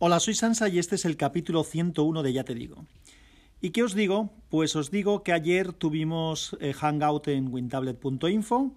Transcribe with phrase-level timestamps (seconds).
[0.00, 2.86] Hola, soy Sansa y este es el capítulo 101 de Ya te digo.
[3.60, 4.30] ¿Y qué os digo?
[4.48, 8.70] Pues os digo que ayer tuvimos eh, Hangout en wintablet.info.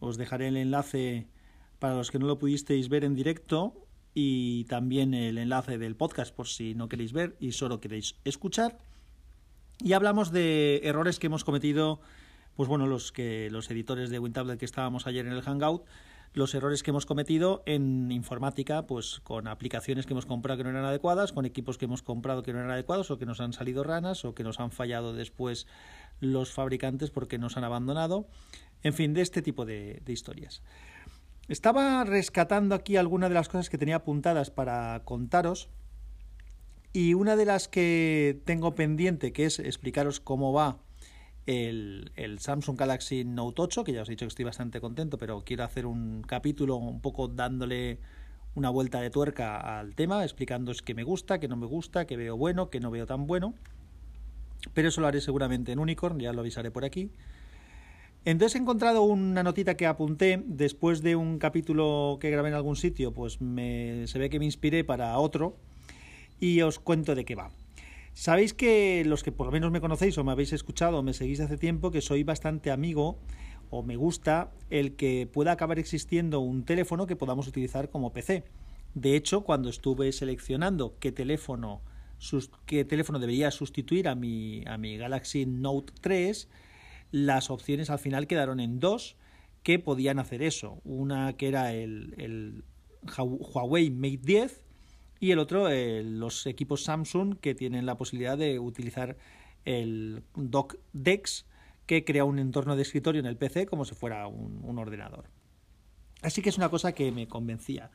[0.00, 1.26] Os dejaré el enlace
[1.78, 3.74] para los que no lo pudisteis ver en directo
[4.14, 8.78] y también el enlace del podcast por si no queréis ver y solo queréis escuchar.
[9.80, 12.00] Y hablamos de errores que hemos cometido,
[12.56, 15.84] pues bueno, los que los editores de WinTablet que estábamos ayer en el Hangout
[16.34, 20.70] los errores que hemos cometido en informática, pues con aplicaciones que hemos comprado que no
[20.70, 23.52] eran adecuadas, con equipos que hemos comprado que no eran adecuados, o que nos han
[23.52, 25.66] salido ranas, o que nos han fallado después
[26.20, 28.26] los fabricantes porque nos han abandonado.
[28.82, 30.62] En fin, de este tipo de, historias.
[31.48, 35.68] Estaba rescatando aquí algunas de las cosas que tenía apuntadas para contaros.
[36.92, 40.78] Y una de las que tengo pendiente, que es explicaros cómo va
[41.48, 45.44] el, Samsung Galaxy Note 8, que ya os he dicho que estoy bastante contento, pero
[45.44, 48.00] quiero hacer un capítulo un poco dándole
[48.54, 52.18] una vuelta de tuerca al tema, explicándoos qué me gusta, qué no me gusta, qué
[52.18, 53.54] veo bueno, qué no veo tan bueno.
[54.74, 57.10] Pero eso lo haré seguramente en Unicorn, ya lo avisaré por aquí.
[58.26, 62.76] Entonces he encontrado una notita que apunté después de un capítulo que grabé en algún
[62.76, 65.56] sitio, pues se ve que me inspiré para otro
[66.40, 67.50] y os cuento de qué va.
[68.18, 71.12] Sabéis que los que por lo menos me conocéis o me habéis escuchado o me
[71.12, 73.20] seguís hace tiempo, que soy bastante amigo
[73.70, 78.42] o me gusta el que pueda acabar existiendo un teléfono que podamos utilizar como PC.
[78.94, 81.80] De hecho, cuando estuve seleccionando qué teléfono,
[82.66, 86.48] qué teléfono debería sustituir a mi, a mi Galaxy Note 3,
[87.12, 89.16] las opciones al final quedaron en dos
[89.62, 90.80] que podían hacer eso.
[90.82, 92.64] Una que era el, el
[93.54, 94.67] Huawei Mate 10
[95.20, 99.16] y el otro eh, los equipos Samsung que tienen la posibilidad de utilizar
[99.64, 101.46] el dock DeX
[101.86, 105.24] que crea un entorno de escritorio en el PC como si fuera un, ordenador.
[106.22, 107.90] Así que es una cosa que me convencía.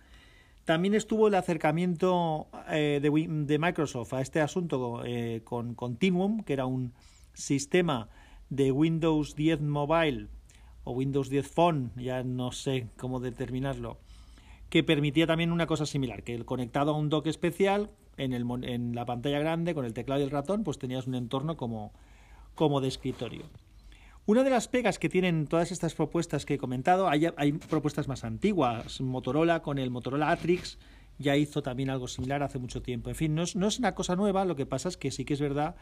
[0.66, 6.66] También estuvo el acercamiento eh, de, Microsoft a este asunto eh, con Continuum, que era
[6.66, 6.94] un
[7.34, 8.10] sistema
[8.50, 10.30] de Windows 10 Mobile
[10.84, 14.00] o Windows 10 Phone, ya no sé cómo determinarlo,
[14.74, 19.06] que permitía también una cosa similar, que el conectado a un dock especial en, la
[19.06, 21.92] pantalla grande con el teclado y el ratón, pues tenías un entorno como,
[22.82, 23.44] de escritorio.
[24.26, 28.08] Una de las pegas que tienen todas estas propuestas que he comentado, hay, hay, propuestas
[28.08, 29.00] más antiguas.
[29.00, 30.80] Motorola con el Motorola Atrix
[31.20, 33.12] ya hizo también algo similar hace mucho tiempo.
[33.12, 35.24] En fin, no es, no es una cosa nueva, lo que pasa es que sí
[35.24, 35.76] que es verdad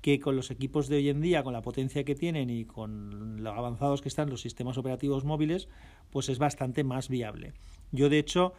[0.00, 3.42] que con los equipos de hoy en día, con la potencia que tienen y con
[3.42, 5.68] lo avanzados que están los sistemas operativos móviles,
[6.10, 7.52] pues es bastante más viable.
[7.92, 8.54] Yo, de hecho,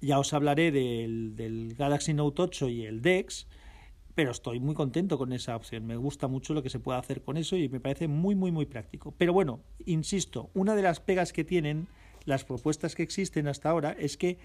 [0.00, 3.46] ya os hablaré del, Galaxy Note 8 y el DeX,
[4.14, 5.86] pero estoy muy contento con esa opción.
[5.86, 8.52] Me gusta mucho lo que se puede hacer con eso y me parece muy, muy,
[8.52, 9.14] muy práctico.
[9.16, 11.88] Pero bueno, insisto, una de las pegas que tienen
[12.24, 14.38] las propuestas que existen hasta ahora es que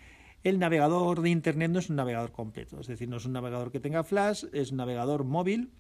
[0.43, 2.79] el navegador de Internet no es un navegador completo.
[2.79, 5.71] Es decir, no es un navegador que tenga flash, es un navegador móvil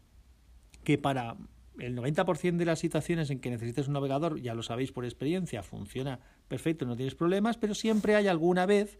[0.83, 1.37] que para
[1.79, 5.63] el 90% de las situaciones en que necesites un navegador, ya lo sabéis por experiencia,
[5.63, 8.99] funciona perfecto, no tienes problemas, pero siempre hay alguna vez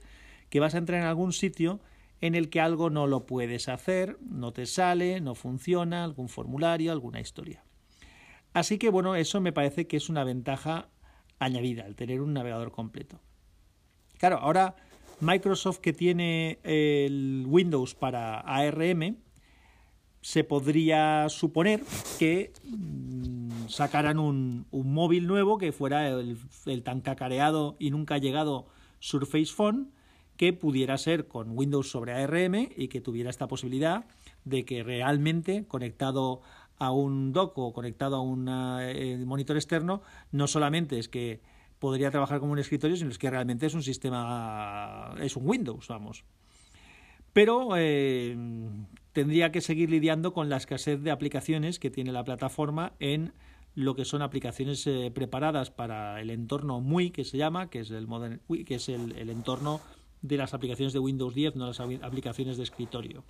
[0.49, 1.81] que vas a entrar en algún sitio
[2.21, 6.91] en el que algo no lo puedes hacer, no te sale, no funciona, algún formulario,
[6.91, 7.63] alguna historia.
[8.53, 10.89] Así que bueno, eso me parece que es una ventaja
[11.39, 13.19] añadida, el tener un navegador completo.
[14.17, 14.75] Claro, ahora
[15.21, 19.17] Microsoft que tiene el Windows para ARM,
[20.21, 21.81] se podría suponer
[22.17, 23.38] que mm,
[23.69, 28.67] sacaran un, móvil nuevo que fuera el, tan cacareado y nunca llegado
[28.99, 29.91] Surface Phone
[30.35, 34.05] que pudiera ser con Windows sobre ARM y que tuviera esta posibilidad
[34.45, 36.41] de que realmente conectado
[36.77, 38.47] a un dock o conectado a un
[38.81, 41.41] eh, monitor externo no solamente es que
[41.77, 45.87] podría trabajar como un escritorio sino es que realmente es un sistema es un Windows
[45.87, 46.23] vamos.
[47.33, 48.35] Pero eh,
[49.11, 53.33] tendría que seguir lidiando con la escasez de aplicaciones que tiene la plataforma en
[53.75, 57.91] lo que son aplicaciones eh, preparadas para el entorno MUI, que se llama, que es
[57.91, 58.07] el,
[58.65, 59.81] que es el, entorno
[60.21, 63.23] de las aplicaciones de Windows 10, no las aplicaciones de escritorio.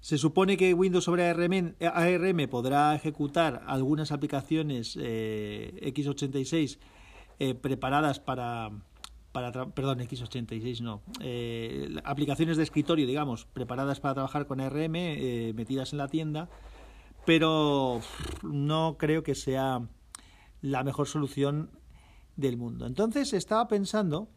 [0.00, 6.78] Se supone que Windows sobre ARM, ARM podrá ejecutar algunas aplicaciones eh, x86
[7.60, 8.70] preparadas para,
[9.32, 15.52] para perdón, x86 no, eh, aplicaciones de escritorio, digamos, preparadas para trabajar con RM, eh,
[15.54, 16.48] metidas en la tienda,
[17.24, 18.00] pero
[18.42, 19.88] no creo que sea
[20.60, 21.70] la mejor solución
[22.36, 22.86] del mundo.
[22.86, 24.28] Entonces estaba pensando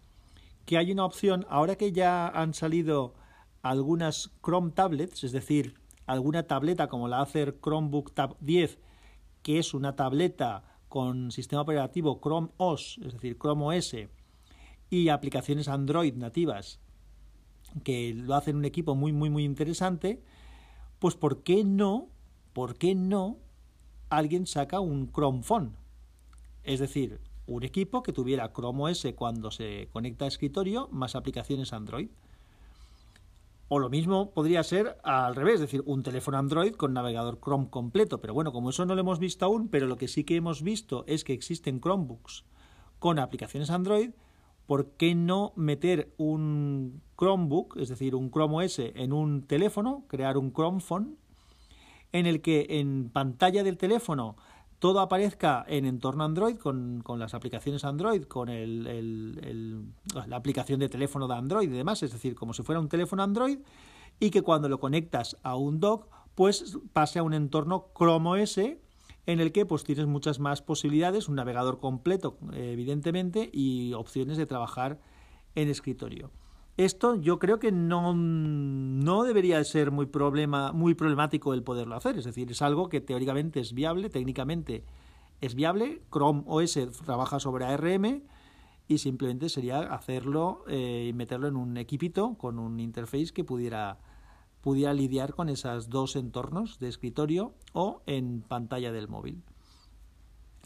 [0.66, 3.14] que hay una opción, ahora que ya han salido
[3.62, 8.80] algunas Chrome tablets, es decir, alguna tableta como la Acer Chromebook Tab 10,
[9.42, 13.96] que es una tableta con sistema operativo Chrome OS, es decir, Chrome OS,
[14.90, 16.80] y aplicaciones Android nativas
[17.84, 20.22] que lo hacen un equipo muy, muy, muy interesante,
[21.00, 22.10] pues ¿por qué no,
[22.56, 23.38] por qué no
[24.10, 25.76] alguien saca un Chrome Phone?
[26.64, 31.74] Es decir, un equipo que tuviera Chrome OS cuando se conecta a escritorio más aplicaciones
[31.74, 32.08] Android.
[33.68, 37.70] O lo mismo podría ser al revés, es decir, un teléfono Android con navegador Chrome
[37.70, 38.22] completo.
[38.22, 40.62] Pero bueno, como eso no lo hemos visto aún, pero lo que sí que hemos
[40.64, 42.46] visto es que existen Chromebooks
[43.00, 44.12] con aplicaciones Android,
[44.66, 50.38] ¿por qué no meter un Chromebook, es decir, un Chrome OS en un teléfono, crear
[50.38, 51.18] un Chrome Phone,
[52.16, 54.38] en el que en pantalla del teléfono
[54.80, 61.36] todo aparezca en entorno Android con, las aplicaciones Android, con la aplicación de teléfono de
[61.36, 63.60] Android y demás, es decir, como si fuera un teléfono Android
[64.18, 68.58] y que cuando lo conectas a un dock, pues pase a un entorno Chrome OS
[68.58, 74.46] en el que pues tienes muchas más posibilidades, un navegador completo evidentemente y opciones de
[74.46, 75.02] trabajar
[75.56, 76.32] en escritorio.
[76.78, 82.18] Esto yo creo que no, no debería ser muy, problema, muy problemático el poderlo hacer,
[82.18, 84.84] es decir, es algo que teóricamente es viable, técnicamente
[85.40, 88.24] es viable, Chrome OS trabaja sobre ARM
[88.88, 93.98] y simplemente sería hacerlo eh, y meterlo en un equipito con un interface que pudiera,
[94.60, 99.44] pudiera lidiar con esos dos entornos de escritorio o en pantalla del móvil.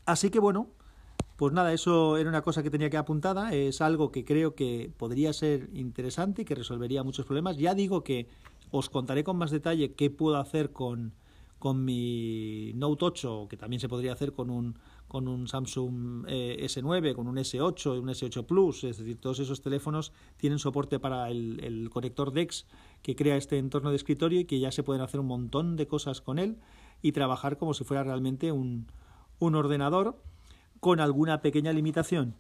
[0.06, 0.70] Así que bueno,
[1.40, 4.92] pues nada, eso era una cosa que tenía que apuntada, es algo que creo que
[4.98, 7.56] podría ser interesante y que resolvería muchos problemas.
[7.56, 8.28] Ya digo que
[8.72, 11.14] os contaré con más detalle qué puedo hacer con,
[11.58, 16.58] con mi Note 8, que también se podría hacer con un, con un Samsung eh,
[16.60, 21.00] S9, con un S8 y un S8 Plus, es decir, todos esos teléfonos tienen soporte
[21.00, 22.66] para el, el, conector DeX
[23.02, 25.88] que crea este entorno de escritorio y que ya se pueden hacer un montón de
[25.88, 26.58] cosas con él
[27.02, 28.88] y trabajar como si fuera realmente un,
[29.40, 30.22] un ordenador
[30.80, 32.36] con alguna pequeña limitación.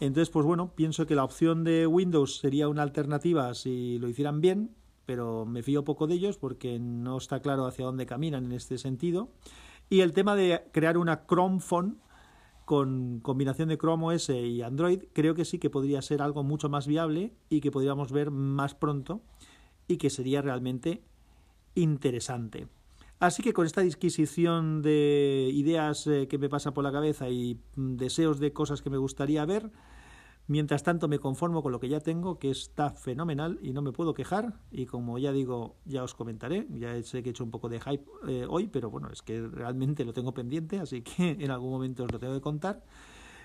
[0.00, 4.40] Entonces, pues bueno, pienso que la opción de Windows sería una alternativa si lo hicieran
[4.40, 4.70] bien,
[5.06, 8.78] pero me fío poco de ellos porque no está claro hacia dónde caminan en este
[8.78, 9.30] sentido.
[9.90, 11.98] Y el tema de crear una Chrome Phone
[12.64, 16.68] con combinación de Chrome OS y Android, creo que sí que podría ser algo mucho
[16.68, 19.22] más viable y que podríamos ver más pronto
[19.86, 21.02] y que sería realmente
[21.74, 22.68] interesante.
[23.20, 27.60] Así que con esta disquisición de ideas eh, que me pasa por la cabeza y
[27.74, 29.72] mm, deseos de cosas que me gustaría ver,
[30.46, 33.90] mientras tanto me conformo con lo que ya tengo, que está fenomenal y no me
[33.90, 34.60] puedo quejar.
[34.70, 37.80] Y como ya digo, ya os comentaré, ya sé que he hecho un poco de
[37.80, 41.70] hype eh, hoy, pero bueno, es que realmente lo tengo pendiente, así que en algún
[41.70, 42.84] momento os lo tengo que contar.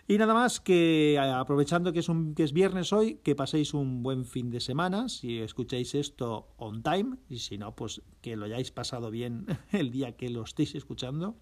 [0.07, 4.03] Y nada más que aprovechando que es, un, que es viernes hoy, que paséis un
[4.03, 8.45] buen fin de semana, si escucháis esto on time, y si no, pues que lo
[8.45, 11.35] hayáis pasado bien el día que lo estéis escuchando.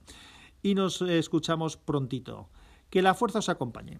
[0.61, 2.49] Y nos escuchamos prontito.
[2.91, 3.99] Que la fuerza os acompañe.